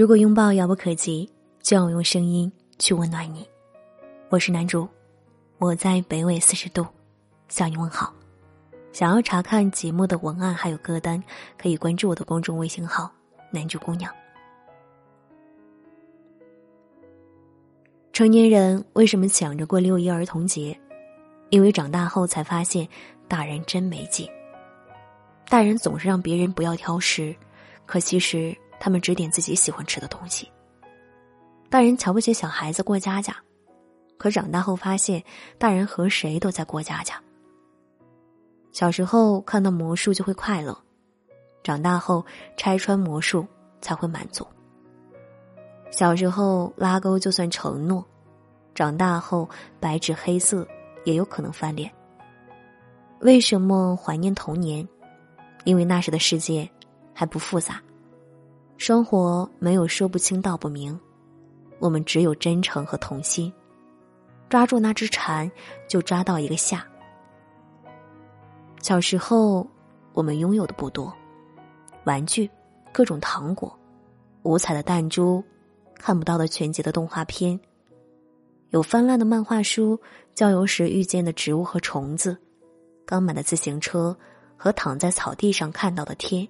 [0.00, 1.30] 如果拥抱遥不可及，
[1.60, 3.46] 就要用声音去温暖你。
[4.30, 4.88] 我是男主，
[5.58, 6.86] 我在北纬四十度
[7.48, 8.10] 向你问好。
[8.92, 11.22] 想要查看节目的文案还有歌单，
[11.58, 13.12] 可以关注我的公众微信号
[13.52, 14.10] “男主姑娘”。
[18.10, 20.74] 成年人为什么抢着过六一儿童节？
[21.50, 22.88] 因为长大后才发现，
[23.28, 24.26] 大人真没劲。
[25.50, 27.36] 大人总是让别人不要挑食，
[27.84, 30.50] 可其实他们只点自己喜欢吃的东西。
[31.68, 33.36] 大人瞧不起小孩子过家家，
[34.18, 35.22] 可长大后发现，
[35.56, 37.22] 大人和谁都在过家家。
[38.72, 40.76] 小时候看到魔术就会快乐，
[41.62, 42.24] 长大后
[42.56, 43.46] 拆穿魔术
[43.80, 44.44] 才会满足。
[45.92, 48.04] 小时候拉钩就算承诺，
[48.74, 50.66] 长大后白纸黑字
[51.04, 51.92] 也有可能翻脸。
[53.20, 54.88] 为什么怀念童年？
[55.64, 56.68] 因为那时的世界
[57.12, 57.82] 还不复杂，
[58.80, 60.98] 生活没有说不清道不明，
[61.80, 63.52] 我们只有真诚和童心。
[64.48, 65.52] 抓住那只蝉，
[65.86, 66.82] 就抓到一个夏。
[68.80, 69.68] 小时候，
[70.14, 71.14] 我们拥有的不多，
[72.04, 72.50] 玩具、
[72.90, 73.78] 各种糖果、
[74.44, 75.44] 五彩的弹珠、
[75.96, 77.60] 看不到的全集的动画片，
[78.70, 80.00] 有翻烂的漫画书、
[80.34, 82.34] 郊游时遇见的植物和虫子、
[83.04, 84.16] 刚买的自行车
[84.56, 86.48] 和躺在草地上看到的天。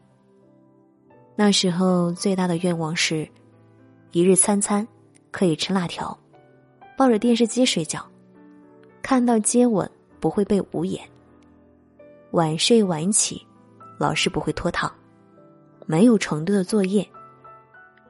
[1.42, 3.26] 那时候最大的愿望是，
[4.12, 4.86] 一日三餐
[5.30, 6.14] 可以吃辣条，
[6.98, 8.06] 抱着电视机睡觉，
[9.00, 11.02] 看到接吻不会被捂眼。
[12.32, 13.42] 晚睡晚起，
[13.96, 14.92] 老师不会拖堂，
[15.86, 17.08] 没有程度的作业，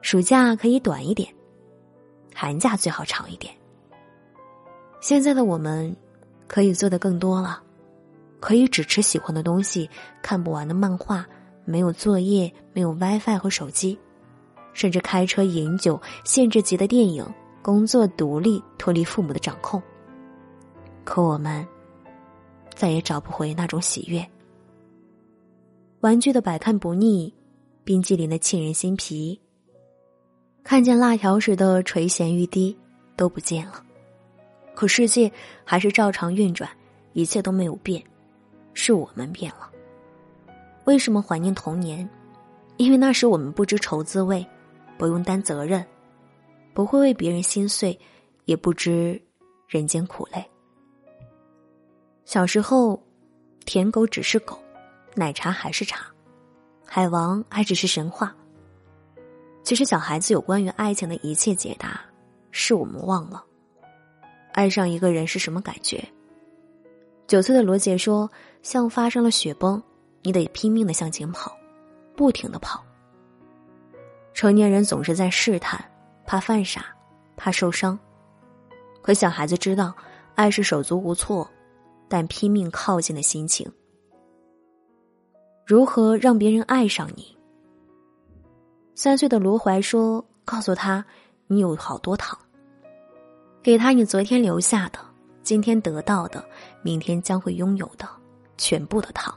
[0.01, 1.33] 暑假可以短一点，
[2.35, 3.55] 寒假最好长一点。
[4.99, 5.95] 现在的我们，
[6.49, 7.63] 可以做的更多了，
[8.41, 9.89] 可以只吃喜欢的东西，
[10.21, 11.25] 看不完的漫画，
[11.65, 13.97] 没有作业，没有 WiFi 和手机，
[14.73, 17.25] 甚至开车饮酒，限制级的电影，
[17.61, 19.81] 工作独立，脱离父母的掌控。
[21.03, 21.65] 可我们。
[22.73, 24.27] 再也找不回那种喜悦。
[25.99, 27.31] 玩具的百看不腻，
[27.83, 29.39] 冰激凌的沁人心脾，
[30.63, 32.75] 看见辣条时的垂涎欲滴
[33.15, 33.85] 都不见了。
[34.73, 35.31] 可世界
[35.63, 36.67] 还是照常运转，
[37.13, 38.03] 一切都没有变，
[38.73, 39.70] 是我们变了。
[40.91, 42.07] 为什么怀念童年？
[42.75, 44.45] 因为那时我们不知愁滋味，
[44.97, 45.85] 不用担责任，
[46.73, 47.97] 不会为别人心碎，
[48.43, 49.19] 也不知
[49.69, 50.45] 人间苦累。
[52.25, 53.01] 小时候，
[53.63, 54.61] 舔狗只是狗，
[55.15, 56.05] 奶茶还是茶，
[56.85, 58.35] 海王还只是神话。
[59.63, 62.01] 其实，小孩子有关于爱情的一切解答，
[62.51, 63.41] 是我们忘了。
[64.51, 66.05] 爱上一个人是什么感觉？
[67.27, 68.29] 九岁的罗杰说
[68.61, 69.81] ：“像发生了雪崩，
[70.23, 71.55] 你得拼命的向前跑，
[72.15, 72.83] 不停的跑。”
[74.33, 75.83] 成年人总是在试探，
[76.25, 76.85] 怕犯傻，
[77.35, 77.97] 怕受伤。
[79.01, 79.93] 可小孩子知道，
[80.35, 81.49] 爱是手足无措。
[82.07, 83.71] 但拼命靠近的心情，
[85.65, 87.37] 如何让别人爱上你？
[88.95, 91.05] 三岁的罗怀说：“告诉他，
[91.47, 92.37] 你有好多糖，
[93.63, 94.99] 给他你昨天留下的、
[95.41, 96.43] 今天得到的、
[96.81, 98.05] 明天将会拥有的
[98.57, 99.33] 全部的糖。”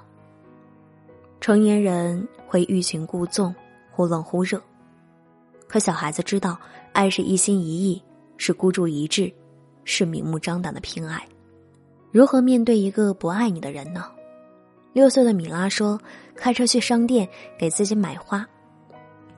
[1.45, 3.55] 成年人会欲擒故纵，
[3.91, 4.59] 忽冷忽热，
[5.69, 6.59] 可小孩子知道，
[6.95, 8.03] 爱是一心一意，
[8.39, 9.31] 是孤注一掷，
[9.85, 11.23] 是明目张胆的偏爱。
[12.11, 14.11] 如何面对一个不爱你的人呢？
[14.95, 16.01] 六岁的米拉说
[16.35, 17.29] ：“开车去商店
[17.59, 18.49] 给自己买花。”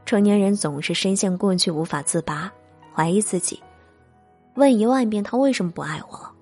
[0.06, 2.49] 成年人总是深陷过去无法自拔，
[2.95, 3.61] 怀疑自己，
[4.55, 6.33] 问一万遍他为什么不爱我了。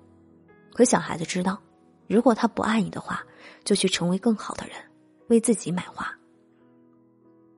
[0.75, 1.57] 可小孩子知道，
[2.05, 3.23] 如果他不爱你的话，
[3.63, 4.75] 就去成为更好的人，
[5.27, 6.11] 为自己买花。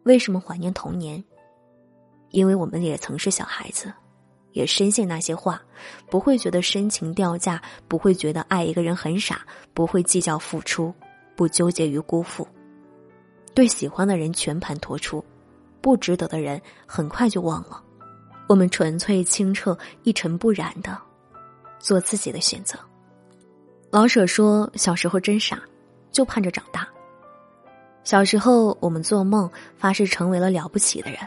[0.03, 1.23] 为什么怀念童年？
[2.29, 3.93] 因为我们也曾是小孩子。
[4.53, 5.61] 也深信那些话，
[6.09, 10.91] 不会觉得深情掉价，不会觉得爱一个人很傻，不会计较付出，
[11.35, 12.47] 不纠结于辜负，
[13.53, 15.23] 对喜欢的人全盘托出，
[15.79, 17.83] 不值得的人很快就忘了。
[18.47, 20.97] 我们纯粹清澈、一尘不染的
[21.77, 22.79] 做自己的选择。
[23.91, 25.61] 老舍说：“小时候真傻，
[26.11, 26.87] 就盼着长大。
[28.07, 31.19] 小时候我们做梦发誓成为了了不起的人，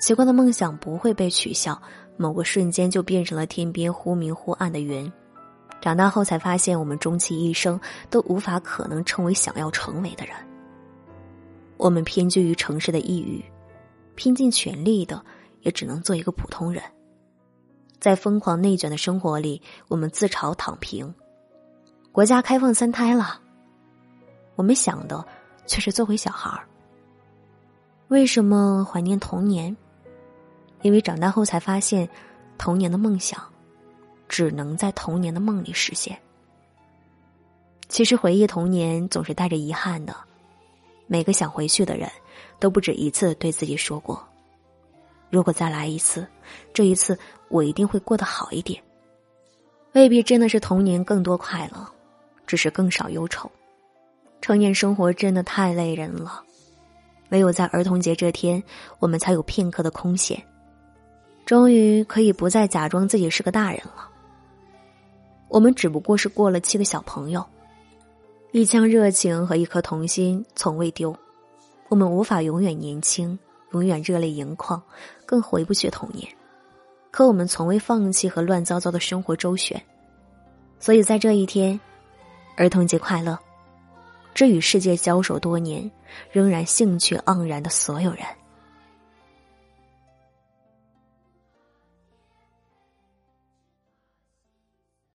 [0.00, 1.80] 奇怪的梦想不会被取笑。”
[2.18, 5.10] 某个瞬间就变成了天边忽明忽暗的云，
[5.80, 7.80] 长大后才发现，我们终其一生
[8.10, 10.34] 都无法可能成为想要成为的人。
[11.76, 13.40] 我们偏居于城市的抑郁，
[14.16, 15.24] 拼尽全力的
[15.60, 16.82] 也只能做一个普通人。
[18.00, 21.14] 在疯狂内卷的生活里，我们自嘲躺平。
[22.10, 23.40] 国家开放三胎了，
[24.56, 25.24] 我们想的
[25.70, 26.66] 却是做回小孩儿。
[28.08, 29.74] 为什么怀念童年？
[30.82, 32.08] 因为长大后才发现，
[32.58, 33.40] 童年的梦想，
[34.28, 36.20] 只能在童年的梦里实现。
[37.88, 40.12] 其实回忆童年总是带着遗憾的，
[41.06, 42.10] 每个想回去的人，
[42.58, 44.20] 都不止一次对自己说过
[45.30, 46.26] ：“如果再来一次，
[46.74, 47.16] 这一次
[47.46, 48.82] 我一定会过得好一点。”
[49.94, 51.88] 未必真的是童年更多快乐，
[52.44, 53.48] 只是更少忧愁。
[54.40, 56.42] 成年生活真的太累人了，
[57.28, 58.62] 唯有在儿童节这天，
[58.98, 60.42] 我们才有片刻的空闲，
[61.44, 64.08] 终于可以不再假装自己是个大人了。
[65.48, 67.44] 我们只不过是过了七个小朋友。
[68.52, 71.14] 一腔热情和一颗童心从未丢，
[71.88, 73.38] 我们无法永远年轻，
[73.72, 74.82] 永远热泪盈眶，
[75.24, 76.26] 更回不去童年。
[77.12, 79.80] 可我们从未放弃和乱糟糟的生活周旋，
[80.80, 81.78] 所以在这一天，
[82.56, 83.38] 儿童节快乐！
[84.40, 85.90] 这与世界交手多年，
[86.32, 88.24] 仍然兴趣盎然的所有人。